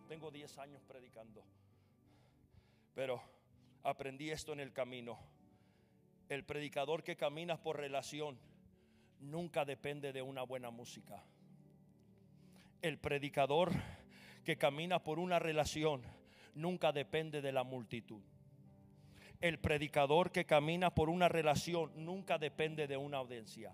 Tengo 0.08 0.30
10 0.30 0.60
años 0.60 0.84
predicando. 0.84 1.44
Pero 2.94 3.24
aprendí 3.82 4.30
esto 4.30 4.54
en 4.54 4.60
el 4.60 4.72
camino. 4.72 5.18
El 6.30 6.44
predicador 6.46 7.04
que 7.04 7.18
camina 7.18 7.58
por 7.58 7.78
relación 7.78 8.38
nunca 9.20 9.66
depende 9.66 10.14
de 10.14 10.22
una 10.22 10.44
buena 10.44 10.70
música. 10.70 11.24
El 12.84 13.00
predicador 13.00 13.72
que 14.46 14.60
camina 14.60 15.00
por 15.02 15.18
una 15.18 15.40
relación 15.40 16.04
nunca 16.54 16.92
depende 16.92 17.42
de 17.42 17.52
la 17.52 17.64
multitud. 17.64 18.22
El 19.42 19.58
predicador 19.58 20.32
que 20.32 20.46
camina 20.46 20.94
por 20.94 21.10
una 21.10 21.28
relación 21.28 21.92
nunca 21.96 22.38
depende 22.38 22.88
de 22.88 22.98
una 22.98 23.18
audiencia. 23.18 23.74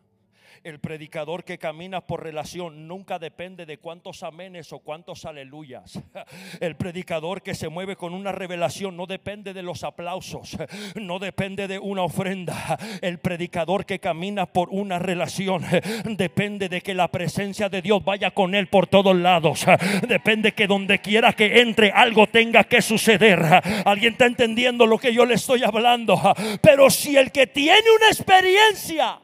El 0.64 0.80
predicador 0.80 1.44
que 1.44 1.58
camina 1.58 2.02
por 2.02 2.24
relación 2.24 2.88
nunca 2.88 3.20
depende 3.20 3.66
de 3.66 3.78
cuántos 3.78 4.24
amenes 4.24 4.74
o 4.74 4.80
cuántos 4.80 5.26
aleluyas. 5.26 6.00
El 6.60 6.76
predicador 6.76 7.42
que 7.42 7.56
se 7.56 7.70
mueve 7.70 7.96
con 7.96 8.14
una 8.14 8.32
revelación 8.32 8.98
no 8.98 9.06
depende 9.06 9.54
de 9.54 9.64
los 9.64 9.84
aplausos, 9.84 10.58
no 10.96 11.20
depende 11.20 11.68
de 11.68 11.80
una 11.80 12.04
ofrenda. 12.04 12.78
El 13.02 13.20
predicador 13.20 13.86
que 13.86 14.00
camina 14.00 14.46
por 14.46 14.70
una 14.70 15.00
relación 15.00 15.64
depende 16.06 16.70
de 16.70 16.82
que 16.82 16.94
la 16.94 17.08
presencia 17.10 17.70
de 17.70 17.82
Dios 17.82 18.04
vaya 18.04 18.32
con 18.32 18.56
él 18.56 18.68
por 18.68 18.88
todos 18.88 19.16
lados. 19.16 19.66
Depende 20.08 20.54
que 20.54 20.68
donde 20.68 21.00
quiera 21.00 21.34
que 21.34 21.62
entre 21.62 21.92
algo 21.92 22.28
tenga 22.28 22.64
que 22.64 22.82
suceder. 22.82 23.40
Alguien 23.86 24.14
está 24.14 24.26
entendiendo 24.26 24.86
lo 24.86 24.98
que 24.98 25.14
yo 25.14 25.26
le 25.26 25.36
estoy 25.36 25.64
hablando. 25.64 26.20
Pero 26.62 26.90
si 26.90 27.18
el 27.18 27.32
que 27.32 27.48
tiene 27.48 27.90
una 27.96 28.08
experiencia 28.08 29.20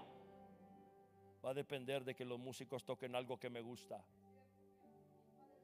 depender 1.54 2.04
de 2.04 2.16
que 2.16 2.26
los 2.26 2.40
músicos 2.40 2.84
toquen 2.84 3.16
algo 3.16 3.40
que 3.40 3.50
me 3.50 3.62
gusta. 3.62 4.04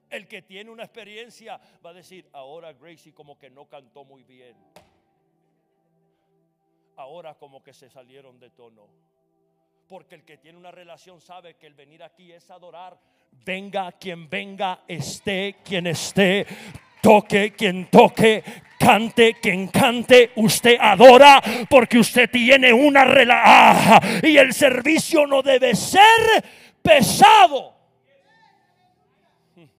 El 0.09 0.27
que 0.27 0.41
tiene 0.41 0.71
una 0.71 0.83
experiencia 0.83 1.59
va 1.85 1.91
a 1.91 1.93
decir, 1.93 2.27
ahora 2.33 2.73
Gracie 2.73 3.13
como 3.13 3.37
que 3.37 3.49
no 3.49 3.67
cantó 3.67 4.03
muy 4.03 4.23
bien. 4.23 4.55
Ahora 6.95 7.35
como 7.35 7.61
que 7.61 7.73
se 7.73 7.89
salieron 7.89 8.39
de 8.39 8.49
tono. 8.49 8.87
Porque 9.87 10.15
el 10.15 10.23
que 10.23 10.37
tiene 10.37 10.57
una 10.57 10.71
relación 10.71 11.21
sabe 11.21 11.55
que 11.55 11.67
el 11.67 11.73
venir 11.73 12.03
aquí 12.03 12.31
es 12.31 12.49
adorar. 12.49 12.99
Venga 13.31 13.91
quien 13.93 14.29
venga, 14.29 14.83
esté 14.87 15.57
quien 15.63 15.87
esté, 15.87 16.45
toque 17.01 17.53
quien 17.57 17.85
toque, 17.85 18.43
cante 18.77 19.35
quien 19.41 19.67
cante, 19.67 20.31
usted 20.35 20.77
adora 20.79 21.41
porque 21.69 21.99
usted 21.99 22.29
tiene 22.29 22.71
una 22.73 23.03
relación. 23.03 24.21
y 24.23 24.37
el 24.37 24.53
servicio 24.53 25.27
no 25.27 25.41
debe 25.41 25.75
ser 25.75 26.01
pesado. 26.81 27.78